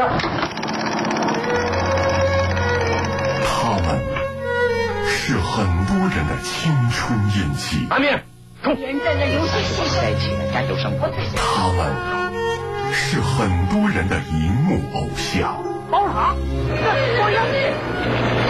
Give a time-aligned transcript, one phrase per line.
[0.00, 0.18] 啊！
[3.44, 3.86] 他们
[5.06, 7.86] 是很多人的青春印记。
[7.90, 8.24] 阿面，
[8.62, 8.74] 冲！
[8.76, 9.52] 元旦的游戏
[9.94, 11.08] 在一起的战斗生活。
[11.36, 11.86] 他们
[12.92, 15.62] 是很多人的荧幕偶像。
[15.90, 17.56] 包场，我要你，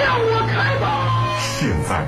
[0.02, 1.36] 让我开吧！
[1.38, 2.06] 现在，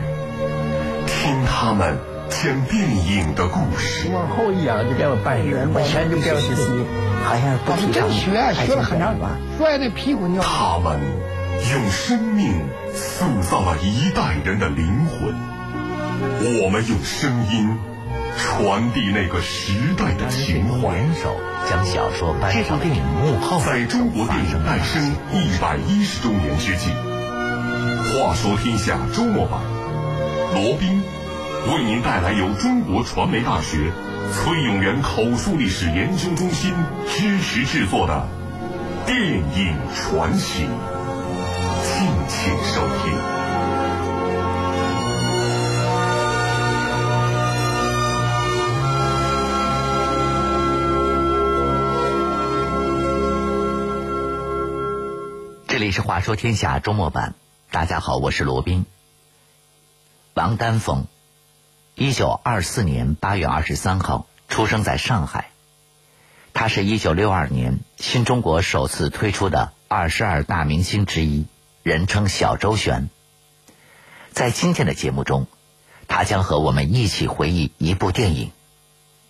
[1.06, 1.98] 听他们
[2.30, 4.08] 讲电影的故事。
[4.12, 6.86] 往后一仰就变了半人，往前就变了第四。
[7.26, 9.28] 好像不提倡学学了很长时间，
[9.58, 10.40] 摔那屁股尿。
[10.44, 11.00] 他们
[11.72, 12.54] 用生命
[12.94, 15.34] 塑造了一代人的灵魂，
[16.62, 17.76] 我们用声音
[18.38, 20.94] 传递那个时代的情怀。
[20.94, 21.34] 联手
[21.68, 26.90] 将小说搬上电影幕后，在中国电影诞生一百一十周年之际，
[28.14, 29.60] 话说天下周末版，
[30.54, 31.02] 罗宾
[31.66, 33.90] 为您带来由中国传媒大学。
[34.32, 36.74] 崔永元口述历史研究中心
[37.08, 38.26] 支持制作的
[39.06, 40.66] 电影传奇，
[41.82, 43.18] 敬请收听。
[55.68, 57.34] 这里是《话说天下》周末版，
[57.70, 58.86] 大家好，我是罗宾。
[60.34, 61.06] 王丹峰。
[61.98, 65.48] 一九二四年八月二十三号出生在上海，
[66.52, 71.46] 他是一九六二年新中国首次推出的二十二大明星之一，
[71.82, 73.08] 人称小周旋。
[74.30, 75.46] 在今天的节目中，
[76.06, 78.50] 他将和我们一起回忆一部电影，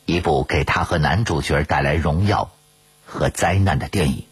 [0.05, 2.50] 一部给他和男主角带来荣耀
[3.05, 4.25] 和灾难的电影。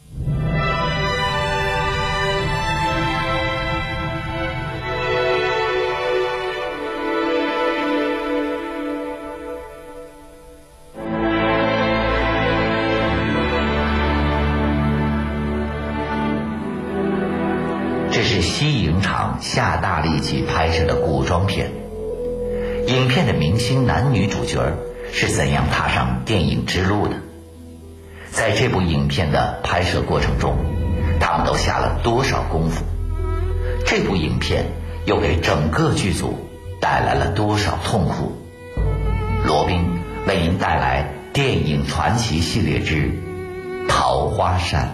[19.55, 21.71] 下大力气拍摄的古装片，
[22.89, 24.73] 影片的明星男女主角
[25.13, 27.15] 是怎样踏上电影之路的？
[28.33, 30.57] 在这部影片的拍摄过程中，
[31.21, 32.85] 他们都下了多少功夫？
[33.87, 34.65] 这部影片
[35.07, 36.35] 又给整个剧组
[36.81, 38.33] 带来了多少痛苦？
[39.47, 39.85] 罗宾
[40.27, 42.97] 为您带来电影传奇系列之
[43.89, 44.89] 《桃花扇》。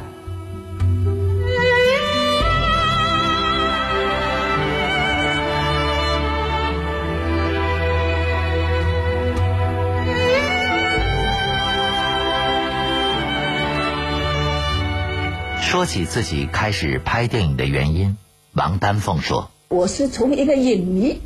[15.70, 18.16] 说起自己开始拍电影的原因，
[18.54, 21.20] 王丹凤说：“我是从一个影迷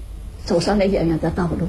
[0.44, 1.68] 走上了演员的道路。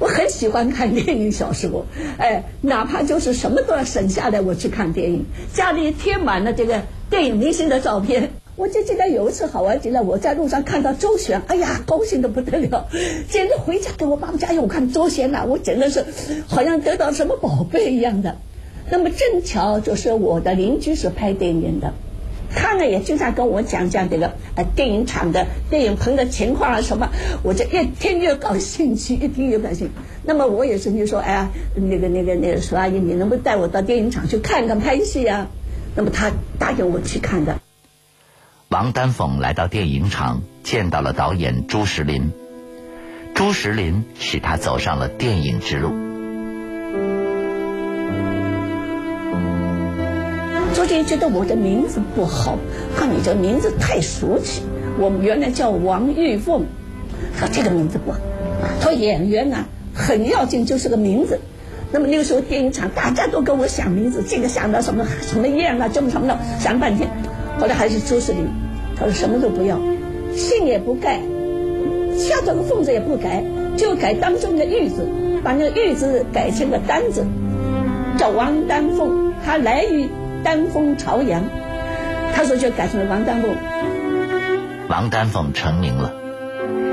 [0.00, 1.86] 我很喜欢看电影小说，
[2.18, 5.26] 哎，哪怕就是什么都要省下来我去看电影。
[5.54, 8.32] 家里贴满了这个电影明星的照片。
[8.56, 12.88] 我就记得有一次好玩极了，我在路上看到周旋，哎呀，高兴的不得了，
[13.30, 16.04] 简直回家给我爸爸家，我看周旋呐，我真的是
[16.48, 18.36] 好像得到什么宝贝一样的。”
[18.90, 21.92] 那么正巧就是我的邻居是拍电影的，
[22.54, 27.10] 他呢也经常跟我讲讲这个呃电影厂的电影棚的情况啊什么，
[27.42, 29.92] 我就越听越感兴趣，越听越感兴趣。
[30.24, 35.48] 那么我也是就说，哎呀，那个那个那个苏阿姨，你能不能带我到电影厂去看看拍戏啊？
[35.94, 37.58] 那么他答应我去看的。
[38.68, 42.30] 王丹凤来到电影厂，见到了导演朱石林，
[43.34, 46.07] 朱石林使他走上了电影之路。
[50.78, 52.56] 朱军觉得我的名字不好，
[52.94, 54.62] 看你这名字太俗气。
[54.96, 56.66] 我们原来叫王玉凤，
[57.36, 58.18] 说这个名字不好。
[58.80, 61.40] 说演员呢很要紧，就是个名字。
[61.90, 67.10] 那么那个时候电影厂大家都跟我想名字，这个想到什么 什么燕啊，这么什么的，想半天。
[67.58, 68.46] 后来还是朱世林，
[68.94, 69.80] 他说什么都不要，
[70.36, 71.20] 姓也不改，
[72.16, 73.42] 下头个凤字也不改，
[73.76, 75.04] 就改当中的玉字，
[75.42, 77.26] 把那个玉字改成个丹字，
[78.16, 79.32] 叫王丹凤。
[79.44, 80.08] 他来于。
[80.44, 81.44] 丹凤朝阳，
[82.34, 83.54] 他说就改成了王丹凤。
[84.88, 86.14] 王丹凤成名了，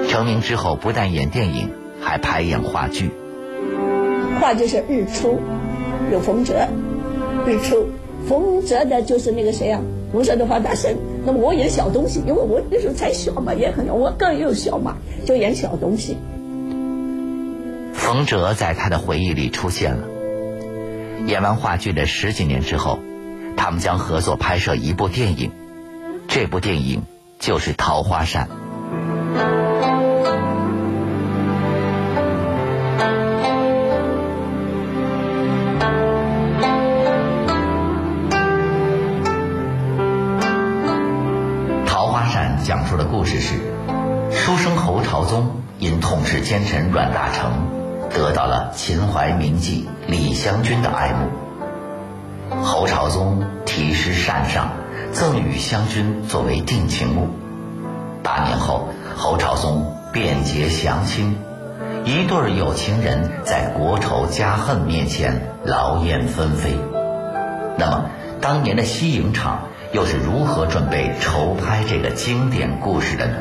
[0.09, 1.69] 成名之后不但演电影，
[2.01, 3.11] 还拍演话剧。
[4.39, 5.39] 话剧是日出，
[6.11, 6.67] 有冯哲，
[7.45, 7.87] 日出，
[8.27, 9.79] 冯哲的就是那个谁啊？
[10.11, 10.95] 冯哲的方大生。
[11.25, 16.17] 那么我演小东西，因为我那时候才小嘛，也很我更又小嘛，就演小东西。
[17.93, 20.07] 冯哲在他的回忆里出现了。
[21.25, 22.99] 演完话剧的十几年之后。
[23.57, 25.51] 他们将合作拍摄一部电影，
[26.27, 27.03] 这部电影
[27.39, 28.47] 就是《桃花扇》。
[41.87, 43.55] 桃花扇讲述的故事是：
[44.31, 51.44] 书生侯朝宗因痛斥奸臣阮大铖，得到了秦淮名妓李香君的爱慕。
[52.85, 54.69] 侯朝宗题诗禅上，
[55.11, 57.29] 赠与香君作为定情物。
[58.21, 61.35] 八年后，侯朝宗便结降亲，
[62.03, 66.77] 一对有情人在国仇家恨面前劳燕分飞。
[67.75, 68.05] 那么，
[68.39, 69.61] 当年的西影厂
[69.91, 73.33] 又是如何准备筹拍这个经典故事的呢？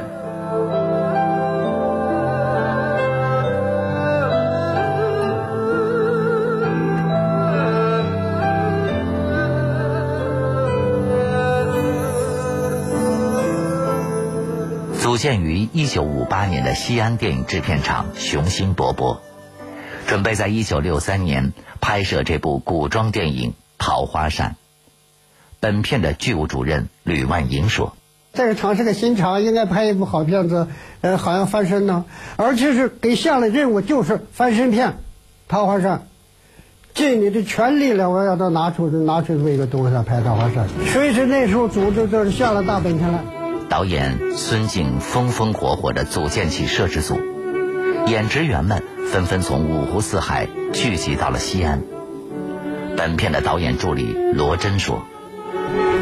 [15.24, 19.20] 建于一九五八年的西安电影制片厂雄心勃勃，
[20.06, 24.50] 准备在一九六三年拍摄这部古装电影《桃花扇》。
[25.60, 27.96] 本片的剧务主任吕万银说
[28.34, 30.68] ：“这个厂是个新厂，应该拍一部好片子，
[31.00, 32.04] 呃，好像翻身呢。
[32.36, 34.88] 而且是给下了任务，就是翻身片，
[35.48, 36.00] 《桃花扇》，
[36.92, 40.68] 尽你的全力了，我要都拿出拿出这个东西来拍《桃花扇》。
[40.92, 43.24] 所以说那时候组织就是下了大本钱了。
[43.68, 47.18] 导演孙静风风火火地组建起摄制组，
[48.06, 51.82] 演职员们纷纷从五湖四海聚集到了西安。
[52.96, 55.02] 本片的导演助理罗真说。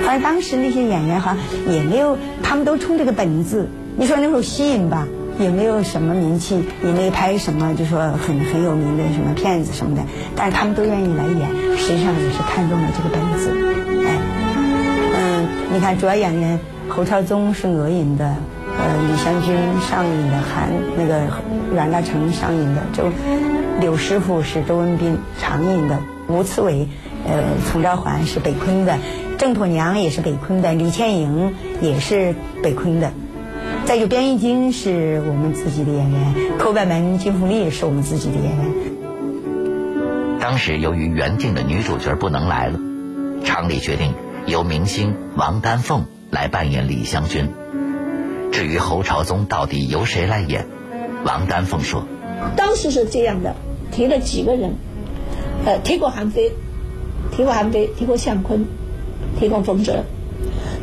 [0.05, 1.37] 反正当时那些演员哈
[1.69, 3.69] 也没有，他们都冲这个本子。
[3.97, 5.07] 你说那时候吸引吧，
[5.39, 10.03] 也没有什么名气，也没拍什么就说很很有名的什么片子什么的。
[10.37, 13.51] 但是他们都愿意来演，实际上也是看中了这个本子。
[14.07, 14.19] 哎，
[15.15, 16.59] 嗯，你看主要演员
[16.95, 18.37] 侯朝宗是俄影的，
[18.79, 21.23] 呃，李香君上影的，韩那个
[21.75, 23.05] 阮大铖上影的，周
[23.81, 25.99] 柳师傅是周文斌常影的，
[26.29, 26.87] 吴刺猬，
[27.27, 28.99] 呃，丛昭环是北昆的。
[29.39, 33.11] 郑妥娘也是北昆的，李倩莹也是北昆的，
[33.87, 38.67] 再就边玉京是我们自己的演员，寇外门金凤丽是我们自己的演员。
[40.39, 42.79] 当时由于原定的女主角不能来了，
[43.45, 44.13] 厂里决定
[44.45, 47.49] 由明星王丹凤来扮演李香君。
[48.51, 50.67] 至于侯朝宗到底由谁来演，
[51.25, 52.05] 王丹凤说
[52.57, 53.55] ：“当时是这样的，
[53.93, 54.73] 提了几个人，
[55.67, 56.51] 呃，提过韩非，
[57.31, 58.65] 提过韩非，提过向坤。”
[59.39, 60.05] 提过冯哲，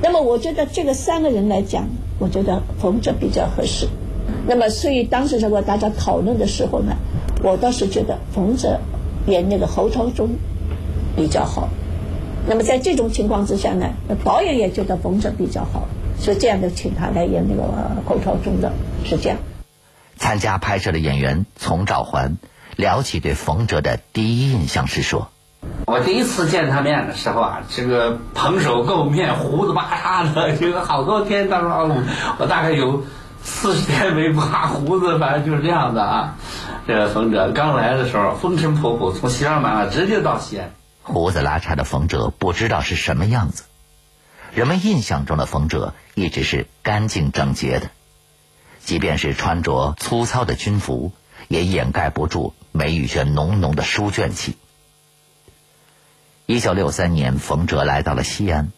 [0.01, 1.88] 那么我觉得这个三个人来讲，
[2.18, 3.88] 我觉得冯哲比较合适。
[4.48, 6.96] 那么所以当时如果大家讨论的时候呢，
[7.44, 8.80] 我倒是觉得冯哲
[9.28, 10.30] 演那个侯朝宗
[11.16, 11.69] 比较好。
[12.47, 13.88] 那么在这种情况之下呢，
[14.24, 15.88] 导演也觉得冯哲比较好，
[16.18, 17.63] 所以这样就请他来演那个
[18.06, 18.71] 侯朝忠的，
[19.06, 19.38] 是这样。
[20.18, 22.38] 参加拍摄的演员丛兆环
[22.75, 25.30] 聊起对冯哲的第一印象时说。
[25.86, 32.03] 我第一次见他面的时候啊，这个蓬首垢面，胡子巴碴的，这个好多天，当中
[32.38, 33.03] 我大概有
[33.44, 36.36] 四十天没刮胡子，反正就是这样的啊。
[36.88, 40.71] 这个冯哲刚来的时候，风尘仆仆，从西双版纳直接到西安。
[41.01, 43.63] 胡子拉碴的冯哲不知道是什么样子，
[44.54, 47.90] 人们印象中的冯哲一直是干净整洁的，
[48.84, 51.12] 即便是穿着粗糙的军服，
[51.48, 54.56] 也掩盖不住眉宇间浓浓的书卷气。
[56.46, 58.72] 一九六三年，冯哲来到了西安，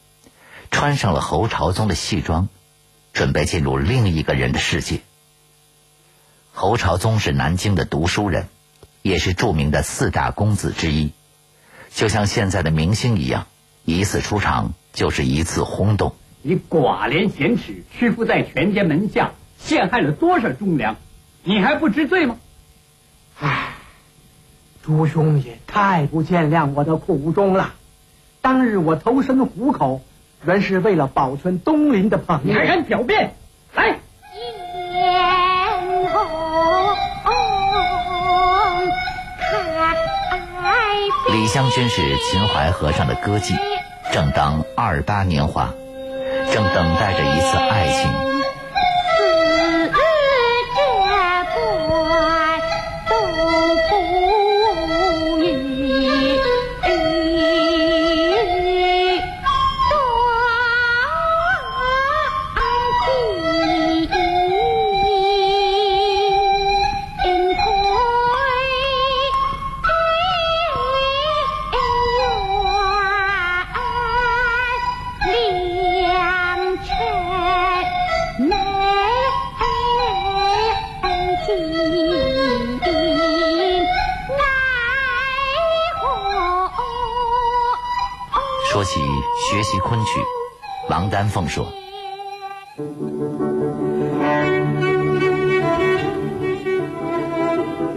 [0.71, 2.49] 穿上了侯朝宗的戏装，
[3.13, 5.01] 准备进入另一个人的世界。
[6.53, 8.49] 侯朝宗是南京的读书人，
[9.01, 11.13] 也是著名的四大公子之一，
[11.93, 13.45] 就像现在的明星一样，
[13.85, 16.15] 一次出场就是一次轰动。
[16.41, 20.95] 你寡廉鲜耻，屈服在权奸门下，陷害了多少忠良，
[21.43, 22.37] 你还不知罪吗？
[23.39, 23.67] 唉。
[24.83, 27.75] 朱兄也太不见谅我的苦衷了。
[28.41, 30.01] 当日我投身虎口，
[30.43, 32.43] 原是为了保存东林的朋友。
[32.45, 33.35] 你还敢狡辩？
[33.75, 33.99] 来！
[41.51, 43.53] 香薰是秦淮河上的歌妓，
[44.13, 45.73] 正当二八年华，
[46.53, 48.30] 正等待着一次爱情。
[89.49, 90.21] 学习昆曲，
[90.87, 91.65] 王丹凤说：“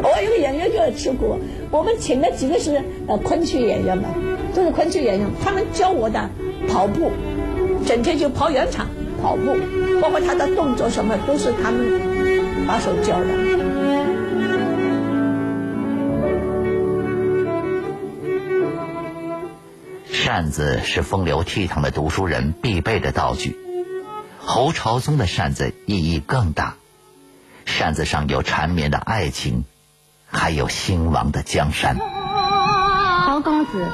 [0.02, 1.38] 我有个演员叫吃苦，
[1.70, 4.08] 我们请的几个是呃昆曲演员嘛，
[4.54, 6.30] 都是昆曲演员，他们教我的
[6.66, 7.12] 跑步，
[7.86, 8.88] 整天就跑圆场
[9.22, 9.54] 跑步，
[10.00, 12.00] 包括他的动作什么都是他们
[12.66, 13.53] 把手教的。
[20.34, 23.56] 扇子是风流倜傥的读书人必备的道具，
[24.40, 26.74] 侯朝宗的扇子意义更大，
[27.66, 29.64] 扇子上有缠绵的爱情，
[30.28, 31.96] 还有兴亡的江山。
[33.28, 33.86] 侯公子，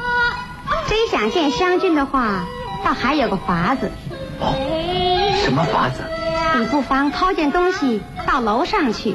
[0.89, 2.47] 真想见湘君的话，
[2.87, 3.91] 倒还有个法子。
[4.41, 4.57] 哦，
[5.45, 6.05] 什么法子？
[6.59, 9.15] 你不妨抛件东西到楼上去，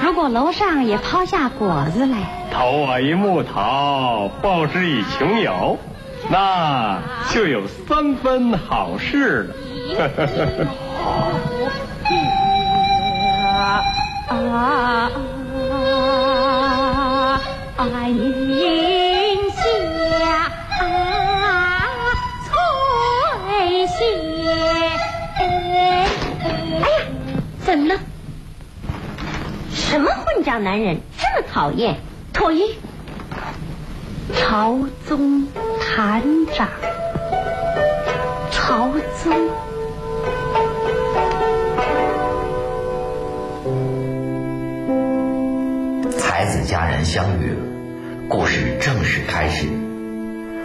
[0.00, 2.18] 如果楼上也抛下果子来，
[2.52, 5.80] 投我一木桃，报之以穷友。
[6.30, 7.00] 那
[7.30, 9.54] 就有三分好事了。
[14.28, 15.10] 啊啊
[17.76, 17.88] 啊！
[18.08, 19.56] 云下
[22.44, 23.94] 翠歇。
[25.36, 25.40] 哎
[26.78, 26.80] 呀，
[27.60, 27.94] 怎么了？
[29.72, 31.96] 什么混账男人，这么讨厌？
[32.32, 32.76] 脱衣。
[34.34, 35.46] 朝宗。
[35.94, 36.22] 团
[36.54, 36.66] 长，
[38.50, 38.88] 曹
[39.22, 39.30] 宗，
[46.18, 47.56] 才子佳人相遇了，
[48.26, 49.66] 故事正式开始。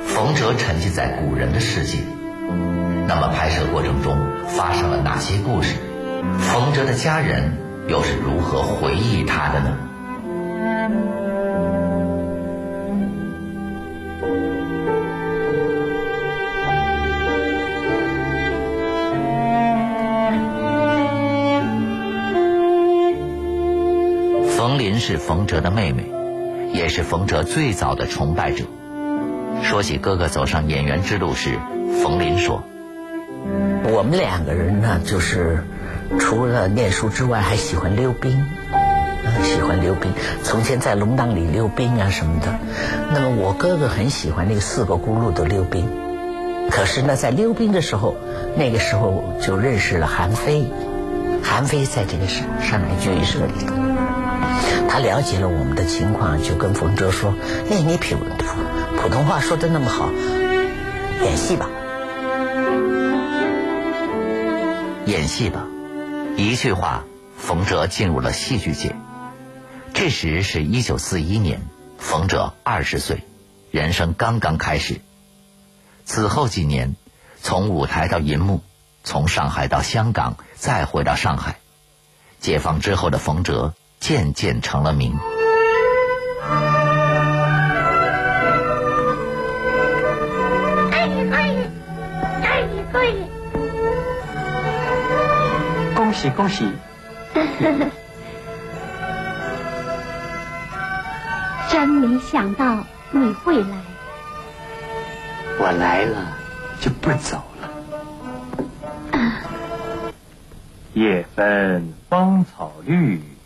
[0.05, 1.97] 冯哲沉浸在古人的世界，
[3.05, 4.15] 那么拍摄过程中
[4.47, 5.75] 发生了哪些故事？
[6.39, 7.51] 冯哲的家人
[7.89, 9.77] 又是如何回忆他的呢？
[25.07, 26.03] 是冯哲的妹妹，
[26.73, 28.65] 也是冯哲最早的崇拜者。
[29.63, 31.57] 说起哥哥走上演员之路时，
[32.03, 32.61] 冯林说
[33.87, 35.63] ：“我们两个人呢，就是
[36.19, 38.45] 除了念书之外，还喜欢溜冰，
[39.43, 40.11] 喜欢溜冰。
[40.43, 42.59] 从前在龙荡里溜冰啊什么的。
[43.13, 45.87] 那么我哥哥很喜欢那个四个轱辘的溜冰。
[46.69, 48.17] 可是呢，在溜冰的时候，
[48.57, 50.65] 那个时候就认识了韩非。
[51.41, 53.53] 韩非在这个上上海剧社里。”
[54.89, 57.33] 他了解了我们的情况，就跟冯哲说
[57.69, 58.15] ：“哎，你普
[58.97, 60.09] 普通话说的那么好，
[61.23, 61.69] 演戏吧。”
[65.05, 65.65] 演戏吧，
[66.35, 67.05] 一句话，
[67.37, 68.95] 冯哲进入了戏剧界。
[69.93, 71.61] 这时是一九四一年，
[71.97, 73.23] 冯哲二十岁，
[73.71, 74.99] 人生刚刚开始。
[76.03, 76.95] 此后几年，
[77.41, 78.61] 从舞台到银幕，
[79.03, 81.59] 从上海到香港，再回到上海。
[82.41, 83.73] 解放之后的冯哲。
[83.99, 85.17] 渐渐成了名。
[90.91, 91.55] 哎哎
[92.41, 92.63] 哎
[92.93, 93.13] 哎！
[95.95, 96.71] 恭喜恭喜！
[101.69, 103.67] 真没想到你会来。
[105.59, 106.37] 我来了
[106.79, 107.69] 就不走了。
[110.93, 113.36] 夜分芳草绿。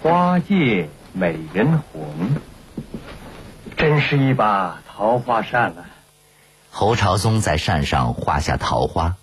[0.00, 2.02] 花叶美人红，
[3.76, 5.86] 真是一把桃花扇了。
[6.70, 9.16] 侯朝宗在扇上画下桃花，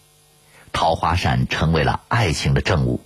[0.74, 3.00] 桃花扇成为了爱情的证物。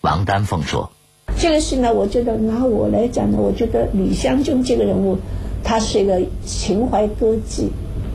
[0.00, 0.90] 王丹凤说
[1.36, 5.18] ：“这个事呢，我觉得拿我来讲呢，我觉得李香君这个人物，
[5.62, 7.68] 他是一个情怀歌妓，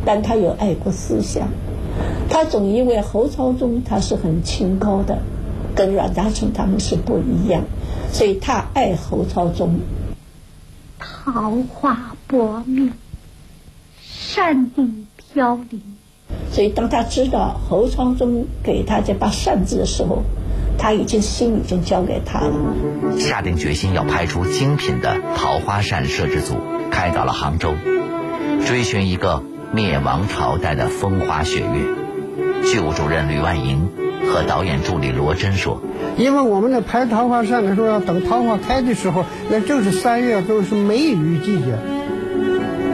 [0.04, 1.48] 但他有爱国思想。
[2.28, 5.20] 他总因为侯朝宗他是很清高的，
[5.76, 7.62] 跟阮大铖他们是不一样。”
[8.14, 9.80] 所以他爱侯朝宗，
[11.00, 12.94] 桃花薄命，
[14.00, 15.82] 扇底飘零。
[16.52, 20.22] 所以当他知道侯朝宗给他这把扇子的时候，
[20.78, 22.54] 他已经心已经交给他了。
[23.18, 26.56] 下定决心要拍出精品的桃花扇摄制组，
[26.92, 27.74] 开到了杭州，
[28.68, 29.42] 追寻一个
[29.74, 32.70] 灭亡朝代的风花雪月。
[32.72, 33.90] 剧务主任吕万银
[34.28, 35.82] 和导演助理罗真说。
[36.18, 41.78] 因为我们那拍桃花扇的时候，要等桃花开的时候，那正是三月，都是梅雨季节。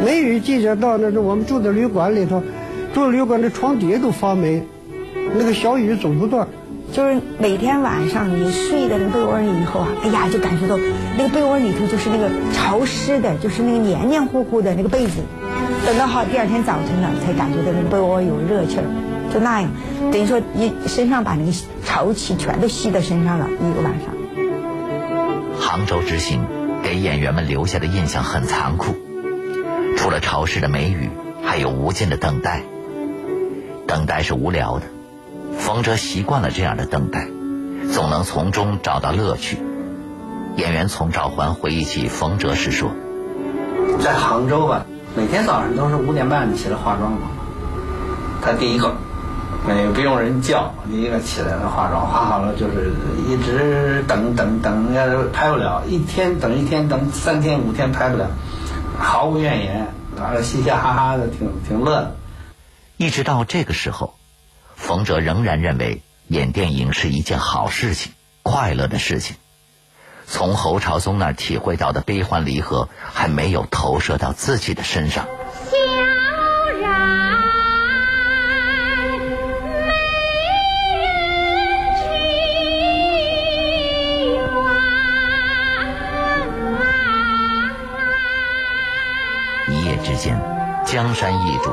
[0.05, 2.41] 梅雨季节到，那是我们住在旅馆里头，
[2.93, 4.63] 住旅馆的床底下都发霉，
[5.37, 6.47] 那个小雨总不断。
[6.91, 10.75] 就是每天晚上你睡在那被窝里以后啊，哎呀，就感觉到
[11.17, 15.21] 那个被窝里头就是那个潮湿的，就是那个黏黏糊糊的那个被子。
[15.85, 18.83] 等到好第二天早晨了，才感觉到那个被窝有热气儿。
[19.31, 19.71] 就那样，
[20.11, 21.51] 等于说一身上把那个
[21.85, 24.13] 潮气全都吸到身上了，一个晚上。
[25.59, 26.45] 杭州之行
[26.81, 28.95] 给演员们留下的印象很残酷，
[29.97, 31.09] 除了潮湿的梅雨，
[31.43, 32.63] 还有无尽的等待。
[33.87, 34.85] 等待是无聊的，
[35.57, 37.27] 冯哲习惯了这样的等待，
[37.91, 39.57] 总能从中找到乐趣。
[40.55, 42.91] 演员丛兆环回忆起冯哲时说
[44.01, 47.19] ：“在杭州吧，每天早上都是五点半起来化妆嘛。
[48.41, 48.95] 他第一个，
[49.67, 52.93] 那也不用人叫，你一个起来了化妆，化好了就是
[53.27, 58.31] 一直等等等，要是拍不了，一天等一天，等三天五天拍不了，
[58.97, 59.87] 毫无怨言，
[60.17, 62.15] 完了嘻嘻哈哈的，挺挺乐的。”
[62.97, 64.15] 一直到这个时候，
[64.75, 68.13] 冯哲仍然认为演电影是一件好事情、
[68.43, 69.35] 快乐的事情。
[70.25, 75.27] 从侯朝宗那儿体会到的悲欢离合，还没有投射到自己的身上。
[90.03, 90.39] 之间，
[90.85, 91.71] 江山易主，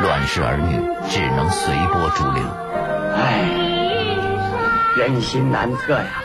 [0.00, 0.72] 乱世儿女
[1.10, 2.42] 只能随波逐流。
[3.14, 3.48] 唉，
[4.96, 6.22] 人心难测呀。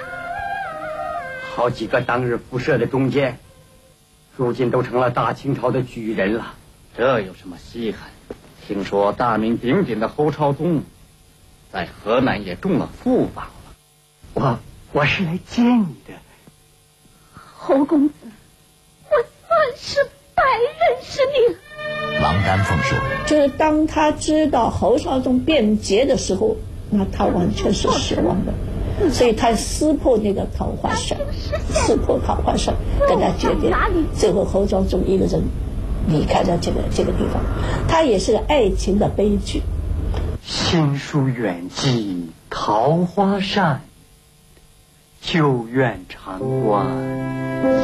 [1.56, 3.40] 好几个当日辐射的中间，
[4.36, 6.54] 如今都成了大清朝的举人了。
[6.96, 8.10] 这有什么稀罕？
[8.66, 10.84] 听说大名鼎鼎的侯朝宗，
[11.72, 13.76] 在河南也中了副榜了。
[14.34, 14.60] 我
[14.92, 16.14] 我是来接你的，
[17.34, 18.16] 侯公子，
[19.10, 19.16] 我
[19.48, 20.10] 算是白
[20.58, 21.56] 认识你。
[22.22, 22.98] 王丹凤说
[23.28, 26.58] ：“就是当他知道侯绍宗变节的时候，
[26.90, 28.54] 那他完全是失望的。”
[29.12, 31.20] 所以他撕破那个桃花扇，
[31.70, 32.74] 撕破桃花扇，
[33.08, 33.72] 跟他决裂。
[34.16, 35.44] 最后侯朝宗一个人
[36.08, 37.44] 离开了这个这个地方，
[37.88, 39.62] 他也是个爱情的悲剧。
[40.44, 43.82] 新书远寄桃花扇，
[45.22, 46.88] 旧愿长关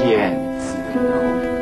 [0.08, 1.53] 燕子楼。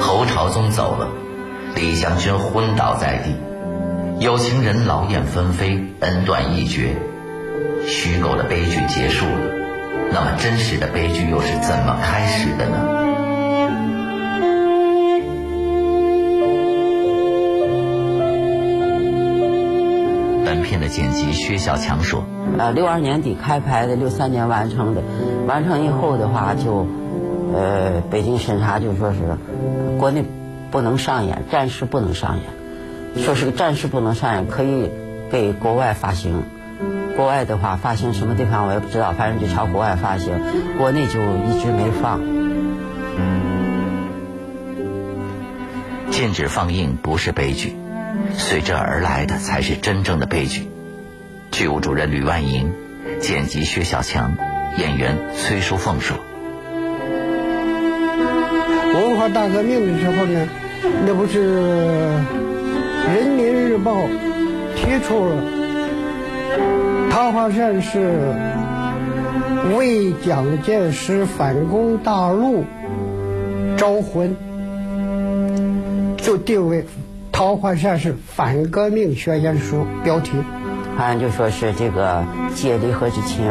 [0.00, 1.08] 侯朝宗走了，
[1.74, 3.36] 李香君昏倒在地，
[4.18, 6.96] 有情人劳燕分飞，恩断义绝，
[7.86, 9.54] 虚构的悲剧结束了。
[10.10, 13.07] 那么真实的悲剧又是怎么开始的呢？
[20.98, 22.24] 剪辑薛小强说
[22.58, 25.02] ：“呃，六二年底开拍的，六三年完成的，
[25.46, 26.88] 完成以后的话就。”
[27.54, 29.18] 呃，北京审查就说是
[29.98, 30.22] 国内
[30.70, 34.90] 不能上演，暂时不能上演，说是个暂时不能上演，可以
[35.30, 36.42] 给国外发行。
[37.16, 40.34] 国外的话发行什么地方我也不知道，反正就朝国外发行，
[40.76, 42.20] 国内就一直没放。
[46.10, 47.76] 禁止放映不是悲剧，
[48.36, 50.68] 随之而来的才是真正的悲剧。
[51.50, 52.72] 剧务主任吕万莹，
[53.20, 54.36] 剪辑薛小强，
[54.78, 56.16] 演员崔淑凤说。
[58.94, 60.48] 文化大革命的时候呢，
[61.06, 61.58] 那不是
[63.14, 63.92] 《人民日报》
[64.76, 65.36] 提出了
[67.10, 68.34] 桃花扇是
[69.76, 72.64] 为蒋介石反攻大陆
[73.76, 74.36] 招魂，
[76.16, 76.84] 就定为
[77.32, 80.32] 桃花扇是反革命宣言书标题。
[80.98, 82.24] 好像就说是这个
[82.56, 83.46] 借离合之情，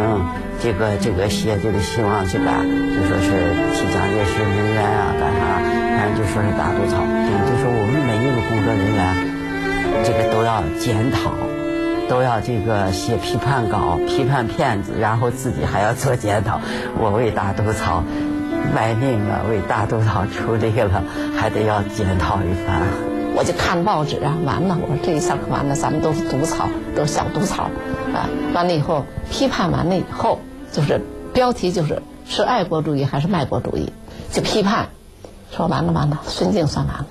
[0.61, 5.39] 这个这个写这个希望去干，就说是替蒋介石鸣冤啊，干啥？
[5.97, 6.99] 反正就说是大毒草，
[7.47, 11.31] 就说我们每一个工作人员，这个都要检讨，
[12.09, 16.59] 都要这个写批判稿、批判片子，然后自己还要做检讨。
[16.99, 18.03] 我为大毒草
[18.75, 21.01] 卖命了，为大毒草出力了，
[21.37, 23.06] 还得要检讨一番。
[23.37, 27.69] 我就看报纸啊，完了，我说这一下可完了，咱们都是毒草，都是小毒草，
[28.11, 30.39] 啊，完了以后批判完了以后，
[30.71, 31.01] 就是
[31.35, 33.93] 标题就是是爱国主义还是卖国主义，
[34.31, 34.89] 就批判，
[35.51, 37.07] 说完了完了，孙静算完了，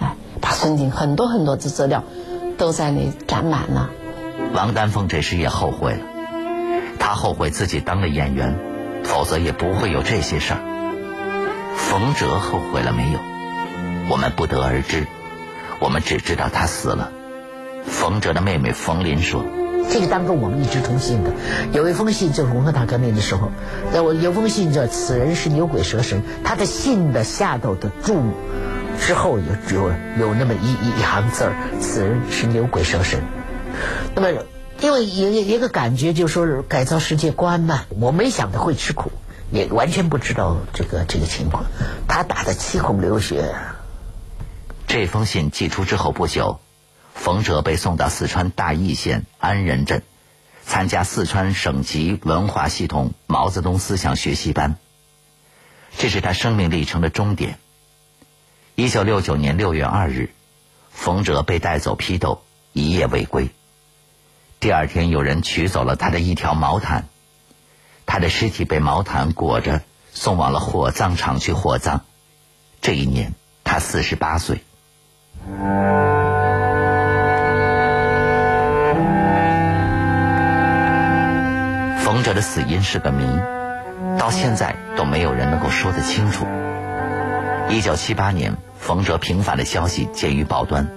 [0.00, 2.02] 哎，把孙静很多很多的资料
[2.56, 3.90] 都在那展览了。
[4.54, 6.00] 王丹凤这时也后悔了，
[6.98, 8.58] 他后悔自己当了演员，
[9.04, 10.60] 否则也不会有这些事儿。
[11.76, 13.20] 冯哲后悔了没有？
[14.10, 15.06] 我们不得而知。
[15.80, 17.10] 我们只知道他死了。
[17.86, 19.44] 冯哲的妹妹冯林说
[19.90, 21.30] ：“这个当中我们一直通信的，
[21.72, 23.50] 有一封信就是文化大革命的时候，
[23.92, 28.20] 在我有封信叫‘此人是牛鬼蛇神’，他的信的下头的注
[29.00, 33.22] 之后有有有那么一一行字儿，‘此人是牛鬼蛇神’。
[34.14, 34.28] 那么
[34.80, 39.10] 因为一一个感觉就是说改造世界观嘛，我没想到会吃苦，
[39.50, 41.64] 也完全不知道这个这个情况，
[42.06, 43.54] 他打得七孔流血。
[44.88, 46.60] 这封信寄出之后不久，
[47.14, 50.02] 冯哲被送到四川大邑县安仁镇，
[50.64, 54.76] 参加四川省级文化系统毛泽东思想学习班。
[55.98, 57.58] 这是他生命历程的终点。
[58.76, 60.30] 一九六九年六月二日，
[60.90, 63.50] 冯哲被带走批斗，一夜未归。
[64.58, 67.08] 第二天，有人取走了他的一条毛毯，
[68.06, 69.82] 他的尸体被毛毯裹着，
[70.14, 72.06] 送往了火葬场去火葬。
[72.80, 74.64] 这一年，他四十八岁。
[81.98, 83.24] 冯哲的死因是个谜，
[84.18, 86.46] 到现在都没有人能够说得清楚。
[87.68, 90.88] 一九七八年，冯哲平反的消息见于报端，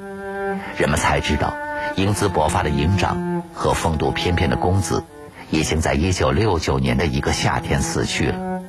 [0.77, 1.53] 人们才知道，
[1.95, 5.03] 英姿勃发的营长和风度翩翩的公子，
[5.49, 8.61] 已经在一九六九年的一个夏天死去了。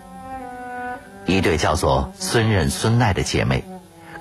[1.24, 3.64] 一对叫做孙任、孙奈的姐妹。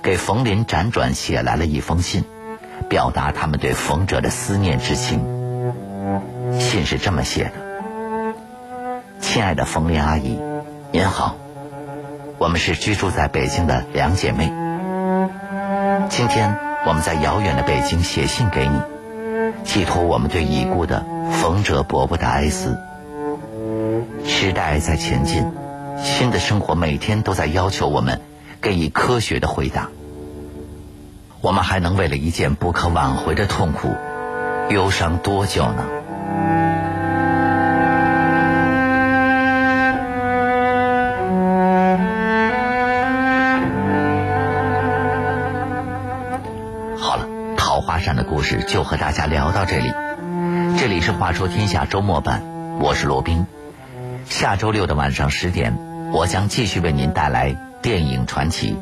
[0.02, 2.24] 给冯林辗转写来了一封信，
[2.88, 5.20] 表达他们对冯哲的思念之情。
[6.58, 7.52] 信是这么写的
[9.22, 10.40] ：“亲爱的冯林阿姨，
[10.90, 11.36] 您好，
[12.38, 14.52] 我们是居住在北京的两姐妹。
[16.08, 18.80] 今天我们在遥远的北京写信给你，
[19.62, 22.76] 寄托我们对已故的冯哲伯伯的哀思。
[24.26, 25.44] 时代在前进，
[26.02, 28.20] 新的生活每天都在要求我们。”
[28.62, 29.88] 给予科学的回答。
[31.40, 33.88] 我们还能为了一件不可挽回的痛苦，
[34.70, 35.84] 忧伤多久呢？
[46.96, 49.92] 好了，桃花扇的故事就和大家聊到这里。
[50.78, 52.44] 这里是《话说天下》周末版，
[52.78, 53.44] 我是罗宾。
[54.24, 55.76] 下周六的晚上十点，
[56.12, 57.71] 我将继续为您带来。
[57.82, 58.76] 电影传奇。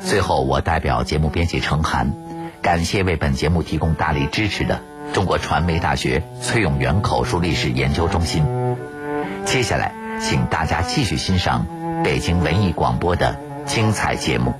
[0.00, 2.14] 最后，我代表节目编辑程涵，
[2.62, 4.80] 感谢为本节目提供大力支持的
[5.12, 8.44] 中国传媒大学崔永元口述历史研究中心。
[9.44, 11.66] 接下来，请大家继续欣赏
[12.04, 14.54] 北京文艺广播的精彩节目。